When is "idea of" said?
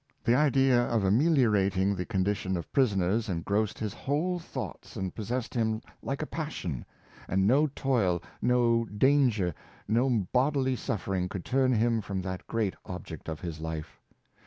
0.33-1.03